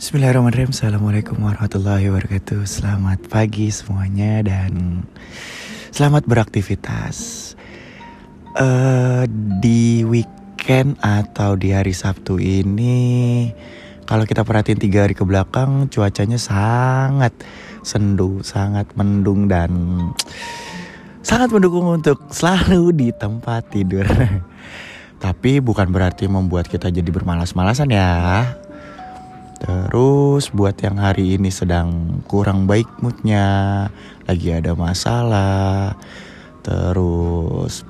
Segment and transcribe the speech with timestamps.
[0.00, 0.72] Bismillahirrahmanirrahim.
[0.72, 2.64] Assalamualaikum warahmatullahi wabarakatuh.
[2.64, 5.04] Selamat pagi semuanya dan
[5.92, 7.52] selamat beraktivitas.
[8.56, 9.28] Uh,
[9.60, 13.52] Di weekend atau di hari Sabtu ini
[14.08, 17.36] Kalau kita perhatiin tiga hari ke belakang cuacanya sangat
[17.84, 19.68] sendu, sangat mendung dan
[21.20, 24.08] sangat mendukung untuk selalu di tempat tidur.
[25.24, 28.16] Tapi bukan berarti membuat kita jadi bermalas-malasan ya
[29.60, 33.86] Terus buat yang hari ini sedang kurang baik moodnya,
[34.24, 36.00] lagi ada masalah,
[36.64, 37.84] terus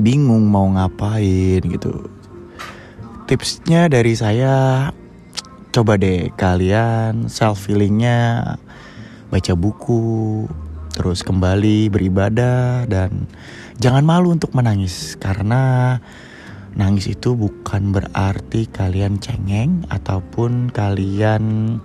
[0.00, 2.08] bingung mau ngapain gitu.
[3.28, 4.88] Tipsnya dari saya,
[5.76, 8.56] coba deh kalian self feelingnya
[9.28, 10.48] baca buku,
[10.96, 13.28] terus kembali beribadah dan
[13.76, 16.00] jangan malu untuk menangis karena
[16.78, 21.76] Nangis itu bukan berarti kalian cengeng ataupun kalian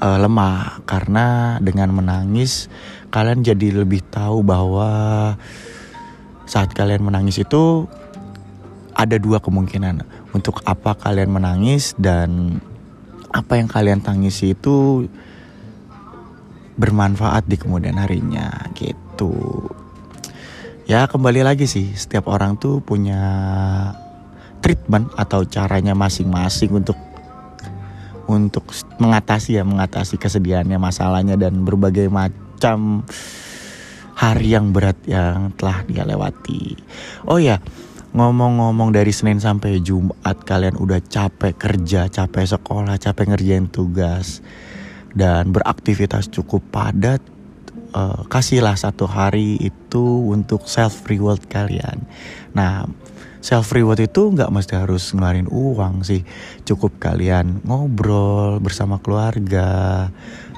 [0.00, 0.80] uh, lemah.
[0.88, 2.72] Karena dengan menangis
[3.12, 4.88] kalian jadi lebih tahu bahwa
[6.48, 7.84] saat kalian menangis itu
[8.96, 10.00] ada dua kemungkinan.
[10.32, 12.58] Untuk apa kalian menangis dan
[13.28, 15.04] apa yang kalian tangisi itu
[16.80, 19.68] bermanfaat di kemudian harinya gitu
[20.84, 23.20] ya kembali lagi sih setiap orang tuh punya
[24.60, 26.96] treatment atau caranya masing-masing untuk
[28.24, 28.68] untuk
[29.00, 33.04] mengatasi ya mengatasi kesedihannya masalahnya dan berbagai macam
[34.16, 36.78] hari yang berat yang telah dia lewati.
[37.28, 37.60] Oh ya,
[38.14, 44.40] ngomong-ngomong dari Senin sampai Jumat kalian udah capek kerja, capek sekolah, capek ngerjain tugas
[45.12, 47.20] dan beraktivitas cukup padat
[47.94, 52.02] uh, kasihlah satu hari itu untuk self reward kalian.
[52.52, 52.90] Nah,
[53.38, 56.26] self reward itu nggak mesti harus ngeluarin uang sih,
[56.66, 60.10] cukup kalian ngobrol bersama keluarga,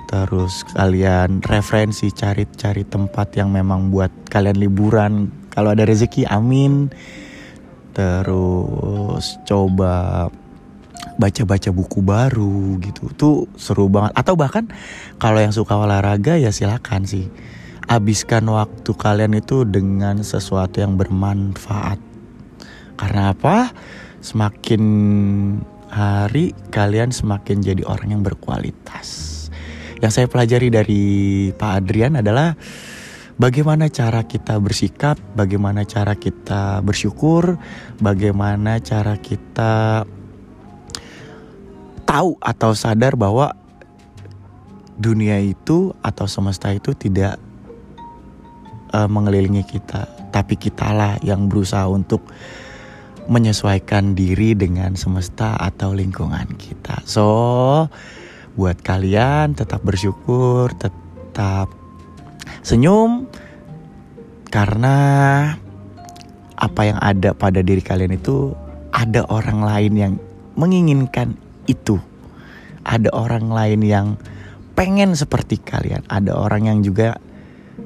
[0.09, 5.13] terus kalian referensi cari-cari tempat yang memang buat kalian liburan.
[5.53, 6.93] Kalau ada rezeki, amin.
[7.97, 10.29] Terus coba
[11.15, 13.09] baca-baca buku baru gitu.
[13.15, 14.13] Tuh seru banget.
[14.19, 14.67] Atau bahkan
[15.23, 17.31] kalau yang suka olahraga ya silakan sih.
[17.87, 22.03] Habiskan waktu kalian itu dengan sesuatu yang bermanfaat.
[22.99, 23.71] Karena apa?
[24.19, 24.83] Semakin
[25.87, 29.33] hari kalian semakin jadi orang yang berkualitas.
[30.03, 31.05] Yang saya pelajari dari
[31.55, 32.59] Pak Adrian adalah
[33.41, 37.57] bagaimana cara kita bersikap, bagaimana cara kita bersyukur,
[38.03, 40.05] bagaimana cara kita
[42.07, 43.53] tahu atau sadar bahwa
[44.97, 47.37] dunia itu atau semesta itu tidak
[48.97, 52.25] uh, mengelilingi kita, tapi kitalah yang berusaha untuk
[53.27, 57.03] menyesuaikan diri dengan semesta atau lingkungan kita.
[57.05, 57.27] So,
[58.55, 61.69] buat kalian tetap bersyukur, tetap
[62.63, 63.27] senyum
[64.49, 64.97] karena
[66.57, 68.57] apa yang ada pada diri kalian itu
[68.95, 70.13] ada orang lain yang
[70.57, 71.37] menginginkan
[71.69, 71.99] itu.
[72.87, 74.07] Ada orang lain yang
[74.79, 77.19] pengen seperti kalian, ada orang yang juga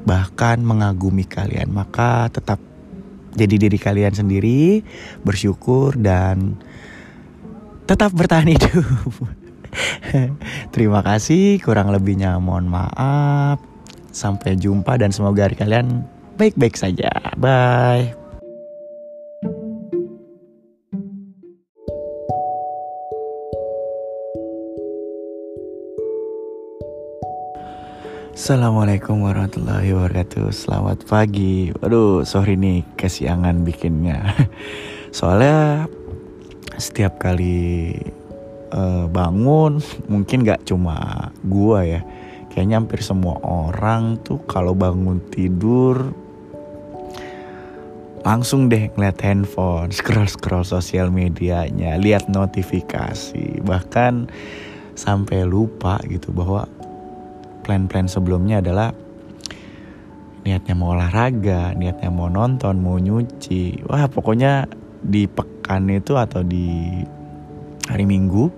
[0.04, 1.72] bahkan mengagumi kalian.
[1.72, 2.60] Maka tetap
[3.34, 4.82] jadi diri kalian sendiri,
[5.22, 6.58] bersyukur dan
[7.86, 8.86] tetap bertahan hidup.
[10.74, 13.62] Terima kasih, kurang lebihnya mohon maaf.
[14.10, 16.02] Sampai jumpa dan semoga hari kalian
[16.34, 17.10] baik-baik saja.
[17.38, 18.19] Bye.
[28.40, 30.48] Assalamualaikum warahmatullahi wabarakatuh.
[30.48, 31.76] Selamat pagi.
[31.76, 34.32] Waduh sorry nih kesiangan bikinnya.
[35.12, 35.84] Soalnya
[36.80, 37.92] setiap kali
[38.72, 42.00] uh, bangun Mungkin gak cuma gua ya.
[42.48, 46.08] Kayaknya hampir semua orang tuh kalau bangun tidur
[48.24, 53.60] Langsung deh ngeliat handphone Scroll-scroll sosial medianya Lihat notifikasi.
[53.60, 54.32] Bahkan
[54.96, 56.79] sampai lupa gitu bahwa
[57.62, 58.92] plan-plan sebelumnya adalah
[60.44, 63.84] niatnya mau olahraga, niatnya mau nonton, mau nyuci.
[63.86, 64.66] Wah, pokoknya
[65.00, 67.00] di pekan itu atau di
[67.88, 68.48] hari Minggu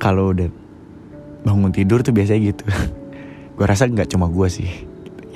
[0.00, 0.48] kalau udah
[1.44, 2.64] bangun tidur tuh biasanya gitu.
[3.56, 4.70] gue rasa nggak cuma gue sih.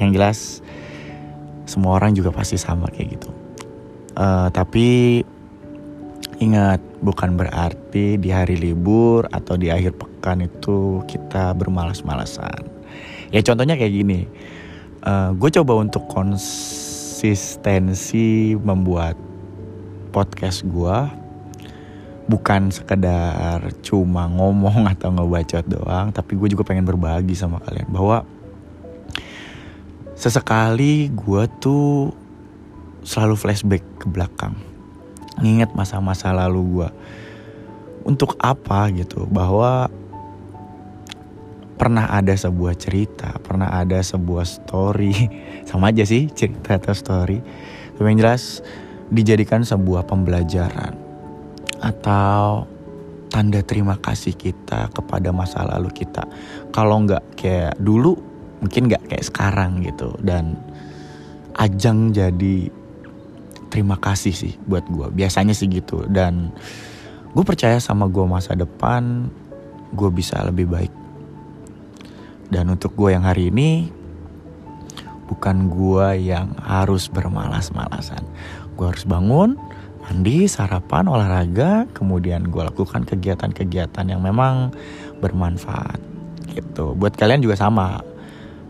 [0.01, 0.39] Yang jelas
[1.67, 3.31] semua orang juga pasti sama kayak gitu.
[4.17, 5.21] Uh, tapi
[6.39, 12.67] ingat bukan berarti di hari libur atau di akhir pekan kan itu kita bermalas-malasan.
[13.31, 14.27] Ya contohnya kayak gini,
[15.07, 19.15] uh, gue coba untuk konsistensi membuat
[20.11, 20.99] podcast gue
[22.27, 28.27] bukan sekedar cuma ngomong atau ngebacot doang tapi gue juga pengen berbagi sama kalian bahwa
[30.19, 32.11] sesekali gue tuh
[33.07, 34.59] selalu flashback ke belakang
[35.41, 36.89] nginget masa-masa lalu gue
[38.07, 39.91] untuk apa gitu bahwa
[41.77, 45.13] pernah ada sebuah cerita pernah ada sebuah story
[45.69, 47.39] sama aja sih cerita atau story
[47.97, 48.65] tapi yang jelas
[49.13, 50.97] dijadikan sebuah pembelajaran
[51.81, 52.67] atau
[53.29, 56.25] tanda terima kasih kita kepada masa lalu kita.
[56.73, 58.17] Kalau nggak kayak dulu,
[58.65, 60.15] mungkin nggak kayak sekarang gitu.
[60.23, 60.57] Dan
[61.59, 62.73] ajang jadi
[63.69, 65.11] terima kasih sih buat gue.
[65.13, 66.07] Biasanya sih gitu.
[66.09, 66.55] Dan
[67.37, 69.29] gue percaya sama gue masa depan,
[69.93, 70.93] gue bisa lebih baik.
[72.49, 73.91] Dan untuk gue yang hari ini,
[75.27, 78.23] bukan gue yang harus bermalas-malasan.
[78.79, 79.59] Gue harus bangun,
[80.07, 84.71] mandi, sarapan, olahraga, kemudian gue lakukan kegiatan-kegiatan yang memang
[85.19, 85.99] bermanfaat
[86.55, 86.95] gitu.
[86.95, 88.01] Buat kalian juga sama.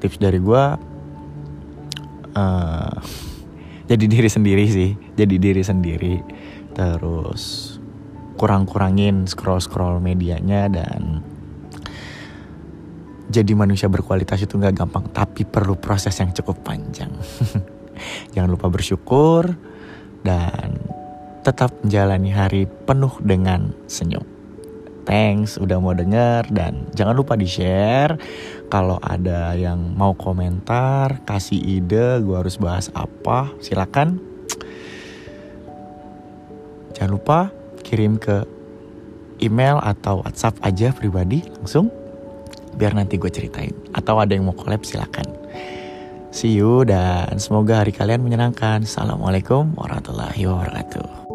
[0.00, 0.64] Tips dari gue
[2.36, 2.94] uh,
[3.86, 6.14] jadi diri sendiri sih, jadi diri sendiri.
[6.74, 7.74] Terus
[8.36, 11.24] kurang-kurangin scroll-scroll medianya dan
[13.26, 17.10] jadi manusia berkualitas itu nggak gampang, tapi perlu proses yang cukup panjang.
[18.34, 19.50] Jangan lupa bersyukur
[20.22, 20.78] dan
[21.46, 24.26] tetap menjalani hari penuh dengan senyum.
[25.06, 28.18] Thanks udah mau denger dan jangan lupa di share
[28.66, 34.18] kalau ada yang mau komentar, kasih ide, gue harus bahas apa, silakan.
[36.96, 37.38] Jangan lupa
[37.86, 38.42] kirim ke
[39.38, 41.92] email atau WhatsApp aja pribadi langsung
[42.76, 45.28] biar nanti gue ceritain atau ada yang mau collab silakan.
[46.32, 48.84] See you dan semoga hari kalian menyenangkan.
[48.84, 51.25] Assalamualaikum warahmatullahi wabarakatuh.